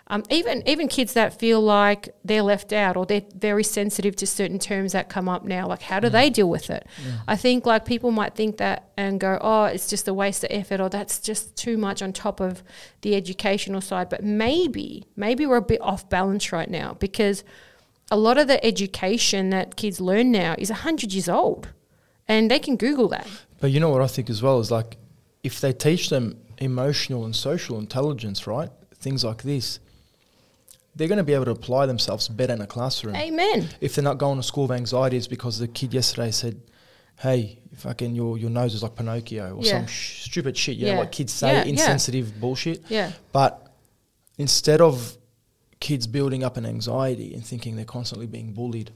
um, 0.07 0.23
even 0.29 0.67
even 0.67 0.89
kids 0.89 1.13
that 1.13 1.39
feel 1.39 1.61
like 1.61 2.13
they're 2.25 2.41
left 2.41 2.73
out 2.73 2.97
or 2.97 3.05
they're 3.05 3.23
very 3.35 3.63
sensitive 3.63 4.15
to 4.17 4.27
certain 4.27 4.59
terms 4.59 4.91
that 4.91 5.07
come 5.07 5.29
up 5.29 5.45
now, 5.45 5.65
like 5.67 5.83
how 5.83 5.99
do 5.99 6.09
they 6.09 6.29
deal 6.29 6.49
with 6.49 6.69
it? 6.69 6.85
I 7.27 7.37
think 7.37 7.65
like 7.65 7.85
people 7.85 8.11
might 8.11 8.35
think 8.35 8.57
that 8.57 8.91
and 8.97 9.19
go, 9.19 9.37
oh, 9.39 9.65
it's 9.65 9.87
just 9.89 10.07
a 10.09 10.13
waste 10.13 10.43
of 10.43 10.49
effort 10.51 10.81
or 10.81 10.89
that's 10.89 11.19
just 11.19 11.55
too 11.55 11.77
much 11.77 12.01
on 12.01 12.11
top 12.11 12.41
of 12.41 12.63
the 13.01 13.15
educational 13.15 13.79
side. 13.79 14.09
But 14.09 14.23
maybe 14.23 15.05
maybe 15.15 15.45
we're 15.45 15.57
a 15.57 15.61
bit 15.61 15.81
off 15.81 16.09
balance 16.09 16.51
right 16.51 16.69
now 16.69 16.95
because 16.99 17.45
a 18.11 18.17
lot 18.17 18.37
of 18.37 18.47
the 18.47 18.63
education 18.63 19.51
that 19.51 19.77
kids 19.77 20.01
learn 20.01 20.31
now 20.31 20.55
is 20.57 20.69
100 20.69 21.13
years 21.13 21.29
old 21.29 21.69
and 22.27 22.51
they 22.51 22.59
can 22.59 22.75
google 22.75 23.07
that 23.07 23.27
But 23.61 23.71
you 23.71 23.79
know 23.79 23.89
what 23.89 24.01
I 24.01 24.07
think 24.07 24.29
as 24.29 24.43
well 24.43 24.59
is 24.59 24.69
like, 24.69 24.97
if 25.43 25.61
they 25.61 25.71
teach 25.71 26.09
them 26.09 26.37
emotional 26.57 27.23
and 27.23 27.33
social 27.33 27.79
intelligence, 27.79 28.45
right? 28.45 28.69
Things 28.95 29.23
like 29.23 29.43
this, 29.43 29.79
they're 30.95 31.07
going 31.07 31.17
to 31.17 31.23
be 31.23 31.33
able 31.33 31.45
to 31.45 31.51
apply 31.51 31.85
themselves 31.87 32.27
better 32.27 32.53
in 32.53 32.61
a 32.61 32.67
classroom. 32.67 33.15
amen 33.15 33.67
If 33.81 33.95
they're 33.95 34.03
not 34.03 34.17
going 34.19 34.37
to 34.37 34.43
school 34.43 34.67
with 34.67 34.77
anxieties 34.77 35.27
because 35.27 35.57
the 35.59 35.67
kid 35.67 35.93
yesterday 35.93 36.31
said, 36.31 36.61
"Hey, 37.19 37.59
fucking 37.77 38.13
your 38.15 38.37
your 38.37 38.49
nose 38.49 38.73
is 38.75 38.83
like 38.83 38.95
Pinocchio" 38.95 39.55
or 39.57 39.63
Yeah. 39.63 39.79
some 39.79 39.87
sh- 39.87 40.23
stupid 40.29 40.55
shit. 40.57 40.77
You 40.77 40.85
Yeah. 40.87 40.93
know 40.93 40.99
what 40.99 41.11
kids 41.11 41.33
say, 41.33 41.51
yeah. 41.53 41.63
insensitive 41.63 42.39
bullshit. 42.39 42.83
yeah 42.89 43.11
But 43.31 43.51
instead 44.37 44.81
of 44.81 45.17
kids 45.79 46.07
building 46.07 46.43
up 46.43 46.57
an 46.57 46.65
anxiety 46.65 47.33
and 47.33 47.45
thinking 47.45 47.75
they're 47.75 47.85
constantly 47.85 48.25
being 48.27 48.53
bullied 48.53 48.91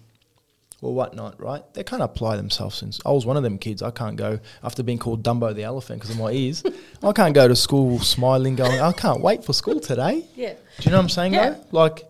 or 0.81 0.93
whatnot, 0.93 1.39
right? 1.41 1.63
They 1.74 1.84
can't 1.84 2.01
apply 2.01 2.38
themselves. 2.38 2.77
Since 2.77 3.00
I 3.05 3.12
was 3.12 3.25
one 3.25 3.38
of 3.38 3.43
them 3.43 3.57
kids, 3.57 3.81
I 3.81 3.91
can't 3.91 4.15
go 4.15 4.39
after 4.63 4.84
being 4.84 5.00
called 5.00 5.24
Dumbo 5.24 5.53
the 5.53 5.63
elephant 5.63 6.01
because 6.01 6.15
of 6.15 6.19
my 6.19 6.31
ears. 6.31 6.63
I 7.03 7.12
can't 7.13 7.34
go 7.34 7.48
to 7.48 7.55
school 7.55 8.00
smiling, 8.00 8.55
going, 8.55 8.79
"I 8.79 8.91
can't 8.91 9.22
wait 9.22 9.43
for 9.43 9.53
school 9.53 9.79
today." 9.79 10.25
yeah 10.36 10.53
Do 10.53 10.84
you 10.84 10.91
know 10.91 10.98
what 10.98 11.03
I'm 11.03 11.10
saying? 11.10 11.34
Yeah. 11.34 11.50
Though? 11.51 11.65
Like, 11.72 12.03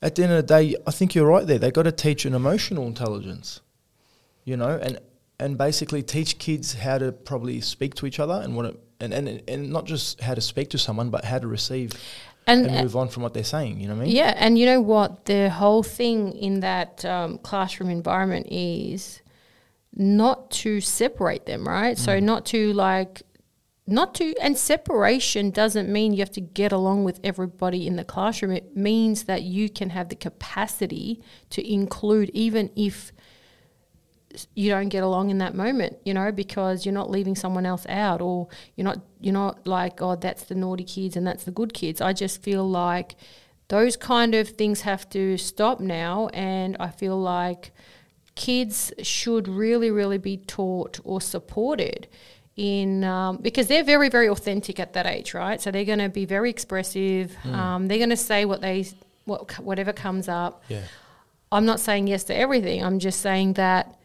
at 0.00 0.14
the 0.14 0.22
end 0.22 0.32
of 0.32 0.46
the 0.46 0.54
day, 0.54 0.76
I 0.86 0.90
think 0.90 1.14
you're 1.14 1.26
right 1.26 1.46
there. 1.46 1.58
They 1.58 1.70
got 1.70 1.84
to 1.84 1.92
teach 1.92 2.24
an 2.24 2.34
emotional 2.34 2.86
intelligence, 2.86 3.60
you 4.44 4.56
know, 4.56 4.78
and 4.80 5.00
and 5.40 5.56
basically 5.56 6.02
teach 6.02 6.38
kids 6.38 6.74
how 6.74 6.98
to 6.98 7.12
probably 7.12 7.60
speak 7.60 7.94
to 7.94 8.06
each 8.06 8.18
other 8.18 8.40
and 8.42 8.56
what 8.56 8.66
it, 8.66 8.80
and, 9.00 9.12
and 9.12 9.42
and 9.48 9.70
not 9.70 9.86
just 9.86 10.20
how 10.20 10.34
to 10.34 10.40
speak 10.40 10.70
to 10.70 10.78
someone, 10.78 11.10
but 11.10 11.24
how 11.24 11.38
to 11.38 11.46
receive 11.46 11.92
and, 12.48 12.66
and 12.66 12.82
move 12.84 12.96
on 12.96 13.08
from 13.08 13.22
what 13.22 13.32
they're 13.34 13.44
saying. 13.44 13.80
You 13.80 13.88
know 13.88 13.94
what 13.94 14.02
I 14.02 14.06
mean? 14.06 14.16
yeah 14.16 14.34
and 14.36 14.58
you 14.58 14.66
know 14.66 14.80
what 14.80 15.24
the 15.26 15.50
whole 15.50 15.82
thing 15.82 16.32
in 16.32 16.60
that 16.60 17.04
um, 17.04 17.38
classroom 17.38 17.90
environment 17.90 18.46
is 18.50 19.20
not 19.94 20.50
to 20.50 20.80
separate 20.80 21.46
them 21.46 21.66
right 21.66 21.96
Mm. 21.96 22.00
so 22.00 22.18
not 22.20 22.44
to 22.46 22.72
like 22.74 23.22
not 23.86 24.14
to 24.16 24.34
and 24.40 24.56
separation 24.56 25.50
doesn't 25.50 25.88
mean 25.90 26.12
you 26.12 26.18
have 26.18 26.30
to 26.32 26.40
get 26.42 26.72
along 26.72 27.04
with 27.04 27.18
everybody 27.24 27.86
in 27.86 27.96
the 27.96 28.04
classroom 28.04 28.52
it 28.52 28.76
means 28.76 29.24
that 29.24 29.42
you 29.42 29.68
can 29.70 29.90
have 29.90 30.08
the 30.10 30.14
capacity 30.16 31.20
to 31.50 31.60
include 31.72 32.30
even 32.34 32.70
if 32.76 33.12
you 34.54 34.70
don't 34.70 34.88
get 34.88 35.02
along 35.02 35.30
in 35.30 35.38
that 35.38 35.54
moment, 35.54 35.96
you 36.04 36.12
know, 36.12 36.30
because 36.30 36.84
you're 36.84 36.94
not 36.94 37.10
leaving 37.10 37.34
someone 37.34 37.64
else 37.64 37.86
out 37.88 38.20
or 38.20 38.48
you're 38.76 38.84
not 38.84 39.00
you're 39.20 39.32
not 39.32 39.66
like, 39.66 40.00
oh, 40.02 40.16
that's 40.16 40.44
the 40.44 40.54
naughty 40.54 40.84
kids 40.84 41.16
and 41.16 41.26
that's 41.26 41.44
the 41.44 41.50
good 41.50 41.72
kids. 41.72 42.00
I 42.00 42.12
just 42.12 42.42
feel 42.42 42.68
like 42.68 43.16
those 43.68 43.96
kind 43.96 44.34
of 44.34 44.48
things 44.48 44.82
have 44.82 45.08
to 45.10 45.36
stop 45.36 45.80
now 45.80 46.28
and 46.28 46.76
I 46.78 46.88
feel 46.88 47.18
like 47.18 47.72
kids 48.34 48.92
should 49.02 49.48
really, 49.48 49.90
really 49.90 50.18
be 50.18 50.36
taught 50.36 51.00
or 51.04 51.20
supported 51.20 52.06
in 52.56 53.04
um, 53.04 53.38
because 53.38 53.66
they're 53.66 53.84
very, 53.84 54.08
very 54.08 54.28
authentic 54.28 54.78
at 54.80 54.92
that 54.92 55.06
age, 55.06 55.34
right? 55.34 55.60
So 55.60 55.70
they're 55.70 55.84
going 55.84 55.98
to 56.00 56.08
be 56.08 56.24
very 56.24 56.50
expressive. 56.50 57.36
Um, 57.44 57.88
they're 57.88 57.98
going 57.98 58.10
to 58.10 58.16
say 58.16 58.44
what 58.44 58.60
they 58.60 58.86
what 59.24 59.58
whatever 59.60 59.92
comes 59.92 60.28
up. 60.28 60.62
Yeah. 60.68 60.82
I'm 61.50 61.64
not 61.64 61.80
saying 61.80 62.08
yes 62.08 62.24
to 62.24 62.36
everything. 62.36 62.84
I'm 62.84 62.98
just 62.98 63.20
saying 63.20 63.54
that, 63.54 63.97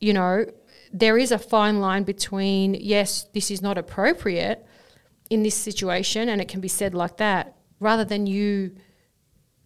you 0.00 0.12
know, 0.12 0.46
there 0.92 1.18
is 1.18 1.32
a 1.32 1.38
fine 1.38 1.80
line 1.80 2.04
between, 2.04 2.74
yes, 2.74 3.26
this 3.34 3.50
is 3.50 3.60
not 3.62 3.76
appropriate 3.78 4.64
in 5.30 5.42
this 5.42 5.54
situation, 5.54 6.28
and 6.28 6.40
it 6.40 6.48
can 6.48 6.60
be 6.60 6.68
said 6.68 6.94
like 6.94 7.16
that, 7.16 7.56
rather 7.80 8.04
than 8.04 8.26
you 8.26 8.72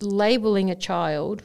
labeling 0.01 0.71
a 0.71 0.75
child 0.75 1.43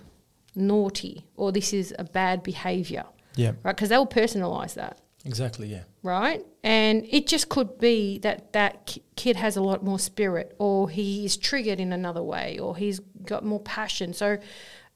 naughty 0.56 1.26
or 1.36 1.52
this 1.52 1.74
is 1.74 1.94
a 2.00 2.04
bad 2.06 2.42
behavior, 2.42 3.04
Yeah. 3.36 3.52
right? 3.64 3.76
Because 3.76 3.90
they'll 3.90 4.08
personalize 4.08 4.76
that 4.76 5.00
Exactly. 5.26 5.68
Yeah. 5.68 5.84
right? 6.04 6.46
And 6.64 7.06
it 7.10 7.28
just 7.28 7.50
could 7.50 7.78
be 7.80 8.20
that 8.20 8.54
that 8.54 8.96
kid 9.16 9.36
has 9.36 9.58
a 9.58 9.62
lot 9.62 9.84
more 9.84 10.00
spirit, 10.00 10.56
or 10.60 10.90
he 10.90 11.26
is 11.26 11.36
triggered 11.36 11.80
in 11.80 11.92
another 11.92 12.24
way, 12.24 12.58
or 12.60 12.78
he's 12.78 13.00
got 13.26 13.44
more 13.44 13.60
passion. 13.60 14.14
So, 14.14 14.38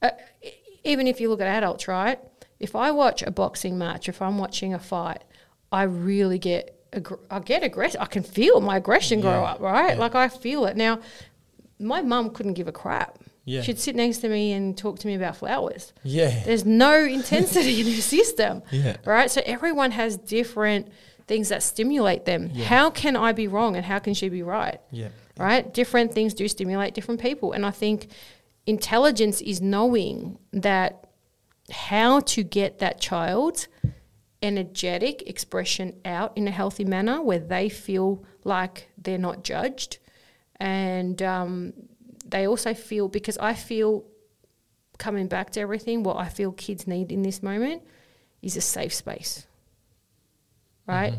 uh, 0.02 0.10
even 0.86 1.08
if 1.08 1.20
you 1.20 1.30
look 1.30 1.42
at 1.42 1.48
adults, 1.48 1.88
right? 1.88 2.20
If 2.60 2.76
I 2.76 2.92
watch 2.92 3.22
a 3.24 3.32
boxing 3.32 3.78
match, 3.78 4.10
if 4.10 4.22
I'm 4.22 4.38
watching 4.38 4.74
a 4.74 4.80
fight, 4.80 5.24
I 5.72 5.84
really 5.84 6.40
get 6.40 6.76
aggr- 6.92 7.20
I 7.32 7.40
get 7.40 7.64
aggressive. 7.64 8.02
I 8.02 8.06
can 8.06 8.24
feel 8.24 8.60
my 8.62 8.78
aggression 8.78 9.22
grow 9.22 9.44
up, 9.46 9.60
right? 9.62 9.94
yeah. 9.96 10.00
Like 10.00 10.16
I 10.16 10.28
feel 10.30 10.66
it 10.66 10.76
now. 10.76 11.00
My 11.80 12.02
mum 12.02 12.32
couldn't 12.32 12.56
give 12.56 12.68
a 12.68 12.72
crap. 12.74 13.20
Yeah. 13.46 13.62
She'd 13.62 13.80
sit 13.80 13.96
next 13.96 14.18
to 14.20 14.30
me 14.30 14.52
and 14.52 14.78
talk 14.78 15.00
to 15.00 15.08
me 15.08 15.16
about 15.16 15.38
flowers. 15.38 15.94
Yeah. 16.04 16.44
There's 16.44 16.66
no 16.66 16.94
intensity 17.20 17.80
in 17.80 17.88
her 17.88 18.02
system, 18.02 18.62
Yeah. 18.72 18.98
right? 19.06 19.32
So 19.32 19.42
everyone 19.46 19.92
has 19.92 20.18
different 20.18 20.90
things 21.28 21.50
that 21.50 21.64
stimulate 21.64 22.26
them. 22.26 22.52
Yeah. 22.54 22.66
How 22.66 22.90
can 22.90 23.16
I 23.16 23.32
be 23.32 23.48
wrong 23.48 23.76
and 23.76 23.86
how 23.86 24.00
can 24.00 24.14
she 24.14 24.30
be 24.30 24.44
right? 24.44 24.80
Yeah. 24.92 25.08
right? 25.38 25.74
Different 25.74 26.14
things 26.14 26.34
do 26.34 26.48
stimulate 26.48 26.94
different 26.94 27.22
people. 27.22 27.54
And 27.54 27.66
I 27.66 27.72
think 27.72 28.10
intelligence 28.66 29.42
is 29.42 29.62
knowing 29.62 30.38
that 30.54 31.08
how 31.72 32.20
to 32.22 32.44
get 32.44 32.80
that 32.80 33.00
child's 33.00 33.68
energetic 34.42 35.28
expression 35.28 36.00
out 36.06 36.32
in 36.38 36.48
a 36.48 36.52
healthy 36.52 36.86
manner 36.86 37.22
where 37.22 37.40
they 37.40 37.70
feel 37.70 38.24
like 38.44 38.90
they're 38.98 39.18
not 39.18 39.44
judged. 39.44 39.98
And 40.60 41.22
um, 41.22 41.74
they 42.26 42.48
also 42.48 42.74
feel, 42.74 43.08
because 43.08 43.38
I 43.38 43.54
feel 43.54 44.06
coming 44.98 45.28
back 45.28 45.52
to 45.52 45.60
everything, 45.60 46.04
what 46.04 46.18
I 46.18 46.30
feel 46.30 46.52
kids 46.52 46.88
need 46.88 47.12
in 47.12 47.22
this 47.22 47.42
moment 47.44 47.84
is 48.42 48.56
a 48.56 48.62
safe 48.62 48.94
space, 48.94 49.48
right? 50.86 51.14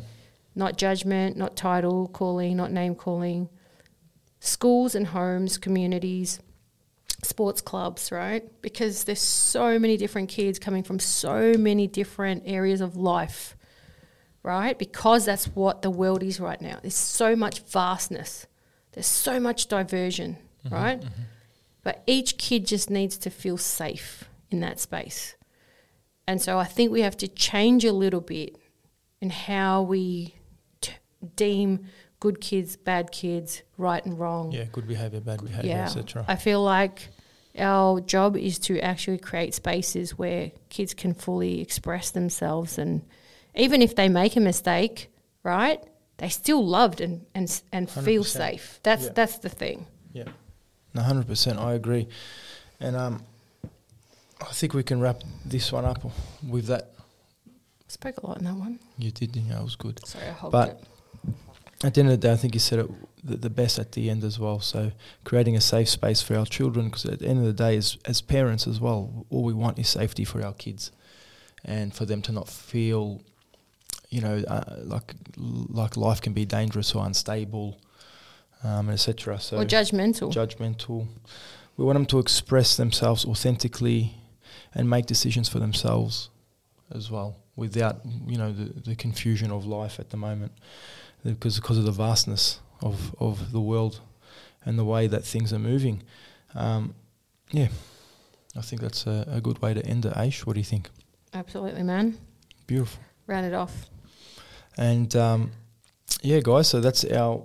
Not 0.55 0.77
judgment, 0.77 1.37
not 1.37 1.57
title 1.57 2.09
calling, 2.09 2.57
not 2.57 2.73
name 2.73 2.95
calling 2.95 3.49
schools 4.41 4.95
and 4.95 5.07
homes, 5.09 5.59
communities, 5.59 6.41
sports 7.23 7.61
clubs, 7.61 8.11
right? 8.11 8.45
Because 8.63 9.05
there's 9.05 9.21
so 9.21 9.79
many 9.79 9.97
different 9.97 10.29
kids 10.29 10.59
coming 10.59 10.83
from 10.83 10.99
so 10.99 11.55
many 11.59 11.87
different 11.87 12.45
areas 12.47 12.81
of 12.81 12.97
life, 12.97 13.57
right? 14.43 14.79
Because 14.79 15.25
that's 15.25 15.47
what 15.47 15.83
the 15.83 15.91
world 15.91 16.23
is 16.23 16.41
right 16.41 16.61
now. 16.61 16.79
There's 16.81 16.95
so 16.95 17.37
much 17.37 17.61
vastness, 17.61 18.47
there's 18.93 19.07
so 19.07 19.39
much 19.39 19.69
diversion, 19.69 20.39
mm-hmm, 20.65 20.75
right? 20.75 21.01
Mm-hmm. 21.01 21.23
But 21.83 22.03
each 22.07 22.37
kid 22.39 22.67
just 22.67 22.91
needs 22.91 23.17
to 23.19 23.31
feel 23.31 23.57
safe 23.57 24.25
in 24.51 24.61
that 24.61 24.81
space. 24.81 25.35
And 26.27 26.41
so 26.41 26.59
I 26.59 26.65
think 26.65 26.93
we 26.93 27.01
have 27.01 27.17
to 27.19 27.29
change 27.29 27.85
a 27.85 27.93
little 27.93 28.21
bit 28.21 28.57
in 29.21 29.31
how 29.31 29.83
we 29.83 30.35
t- 30.81 30.95
deem 31.37 31.87
good 32.21 32.41
kids, 32.41 32.77
bad 32.77 33.11
kids, 33.13 33.63
right 33.79 34.05
and 34.05 34.19
wrong. 34.19 34.53
Yeah. 34.53 34.65
Good 34.71 34.87
behavior, 34.87 35.21
bad 35.21 35.43
behavior, 35.43 35.71
Yeah. 35.71 35.85
etc. 35.87 36.25
I 36.29 36.37
feel 36.37 36.63
like 36.63 37.09
our 37.59 38.01
job 38.01 38.37
is 38.37 38.59
to 38.61 38.79
actually 38.81 39.19
create 39.19 39.55
spaces 39.55 40.17
where 40.19 40.53
kids 40.69 40.95
can 40.95 41.15
fully 41.15 41.61
express 41.61 42.11
themselves 42.11 42.79
and 42.79 43.03
even 43.57 43.83
if 43.83 43.97
they 43.97 44.09
make 44.09 44.37
a 44.37 44.41
mistake, 44.41 45.11
right? 45.43 45.83
They 46.19 46.29
still 46.29 46.65
loved 46.65 47.01
and 47.01 47.25
and 47.35 47.63
and 47.73 47.91
feel 47.91 48.23
100%. 48.23 48.27
safe. 48.27 48.81
That's 48.83 49.05
Yeah. 49.07 49.13
that's 49.15 49.39
the 49.39 49.49
thing. 49.49 49.87
Yeah. 50.13 50.29
Hundred 50.95 51.27
percent. 51.27 51.59
I 51.59 51.73
agree, 51.75 52.09
and 52.81 52.95
um, 52.97 53.23
I 54.43 54.53
think 54.53 54.75
we 54.75 54.83
can 54.83 55.01
wrap 55.01 55.23
this 55.47 55.73
one 55.73 55.85
up 55.85 56.05
with 56.47 56.67
that. 56.67 56.91
Spoke 57.89 58.19
a 58.23 58.27
lot 58.27 58.39
in 58.39 58.45
that 58.45 58.55
one. 58.55 58.79
You 58.99 59.11
did, 59.11 59.35
you 59.37 59.43
know, 59.43 59.61
it 59.61 59.65
was 59.65 59.77
good. 59.77 60.05
Sorry, 60.07 60.27
I 60.27 60.33
hogged 60.33 60.53
But- 60.53 60.69
it. 60.71 60.85
At 61.83 61.95
the 61.95 62.01
end 62.01 62.11
of 62.11 62.21
the 62.21 62.29
day, 62.29 62.33
I 62.33 62.37
think 62.37 62.55
you 62.55 62.61
said 62.61 62.81
it 62.81 62.91
the, 63.25 63.37
the 63.37 63.51
best 63.51 63.79
at 63.79 63.93
the 63.93 64.11
end 64.11 64.25
as 64.25 64.39
well. 64.39 64.61
So 64.61 64.93
creating 65.25 65.57
a 65.57 65.61
safe 65.61 65.89
space 65.89 66.23
for 66.23 66.37
our 66.37 66.47
children, 66.47 66.87
because 66.87 67.05
at 67.07 67.21
the 67.21 67.27
end 67.27 67.39
of 67.39 67.45
the 67.45 67.53
day, 67.53 67.77
as 67.77 67.97
as 68.05 68.21
parents 68.21 68.67
as 68.67 68.81
well, 68.81 69.27
all 69.31 69.45
we 69.45 69.53
want 69.53 69.79
is 69.79 69.89
safety 69.89 70.25
for 70.25 70.43
our 70.43 70.53
kids, 70.53 70.91
and 71.65 71.95
for 71.95 72.05
them 72.05 72.23
to 72.23 72.33
not 72.33 72.49
feel, 72.49 73.23
you 74.09 74.21
know, 74.21 74.43
uh, 74.47 74.77
like 74.83 75.15
like 75.37 75.97
life 75.97 76.21
can 76.21 76.33
be 76.33 76.45
dangerous 76.45 76.95
or 76.95 77.05
unstable, 77.07 77.79
um, 78.63 78.91
etc. 78.91 79.39
So 79.39 79.59
or 79.59 79.65
judgmental. 79.65 80.33
judgmental. 80.33 81.07
We 81.77 81.85
want 81.85 81.97
them 81.97 82.07
to 82.07 82.19
express 82.19 82.77
themselves 82.77 83.25
authentically 83.25 84.15
and 84.75 84.89
make 84.89 85.07
decisions 85.07 85.49
for 85.49 85.61
themselves 85.61 86.29
as 86.95 87.11
well, 87.11 87.37
without 87.57 88.01
you 88.27 88.37
know 88.37 88.53
the, 88.53 88.81
the 88.81 88.97
confusion 88.97 89.51
of 89.51 89.65
life 89.67 89.99
at 89.99 90.11
the 90.11 90.17
moment, 90.17 90.53
because 91.25 91.57
because 91.57 91.79
of 91.79 91.85
the 91.85 91.93
vastness 91.93 92.61
of 92.83 93.15
of 93.19 93.53
the 93.53 93.61
world 93.61 94.01
and 94.65 94.79
the 94.79 94.85
way 94.85 95.07
that 95.07 95.25
things 95.25 95.53
are 95.53 95.59
moving. 95.59 96.03
Um, 96.55 96.95
yeah, 97.51 97.69
I 98.57 98.61
think 98.61 98.81
that's 98.81 99.07
a, 99.07 99.27
a 99.29 99.41
good 99.41 99.61
way 99.63 99.75
to 99.75 99.85
end 99.87 100.07
it. 100.07 100.15
Aish, 100.15 100.47
what 100.47 100.55
do 100.55 100.61
you 100.61 100.65
think? 100.65 100.91
Absolutely, 101.33 101.83
man. 101.83 102.19
Beautiful. 102.67 103.03
Round 103.27 103.47
it 103.47 103.55
off. 103.55 103.87
And 104.77 105.15
um, 105.17 105.53
yeah, 106.23 106.41
guys, 106.43 106.69
so 106.69 106.81
that's 106.81 107.05
our 107.05 107.43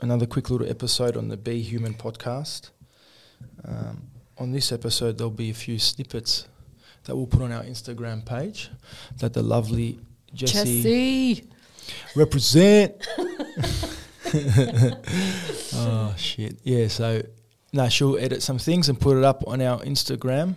another 0.00 0.26
quick 0.26 0.50
little 0.50 0.68
episode 0.68 1.16
on 1.16 1.28
the 1.28 1.36
Be 1.36 1.62
Human 1.62 1.94
podcast. 1.94 2.70
Um, 3.66 4.08
on 4.38 4.52
this 4.52 4.72
episode, 4.72 5.18
there'll 5.18 5.30
be 5.30 5.50
a 5.50 5.54
few 5.54 5.78
snippets 5.78 6.48
that 7.04 7.16
we'll 7.16 7.26
put 7.26 7.42
on 7.42 7.52
our 7.52 7.62
Instagram 7.62 8.24
page 8.24 8.70
that 9.18 9.32
the 9.32 9.42
lovely 9.42 9.98
Jessie, 10.32 10.82
Jesse. 10.82 11.50
Represent. 12.14 13.06
oh 15.74 16.14
shit! 16.16 16.58
Yeah, 16.64 16.88
so 16.88 17.22
no, 17.72 17.88
she'll 17.88 18.18
edit 18.18 18.42
some 18.42 18.58
things 18.58 18.88
and 18.88 18.98
put 18.98 19.16
it 19.16 19.24
up 19.24 19.44
on 19.46 19.60
our 19.60 19.80
Instagram, 19.80 20.54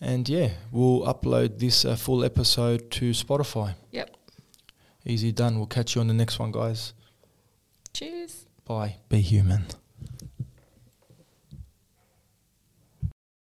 and 0.00 0.28
yeah, 0.28 0.50
we'll 0.72 1.02
upload 1.02 1.58
this 1.58 1.84
uh, 1.84 1.96
full 1.96 2.24
episode 2.24 2.90
to 2.92 3.10
Spotify. 3.10 3.74
Yep. 3.92 4.16
Easy 5.04 5.30
done. 5.30 5.56
We'll 5.56 5.66
catch 5.66 5.94
you 5.94 6.00
on 6.00 6.08
the 6.08 6.14
next 6.14 6.38
one, 6.38 6.50
guys. 6.50 6.92
Cheers. 7.92 8.46
Bye. 8.64 8.96
Be 9.08 9.20
human. 9.20 9.66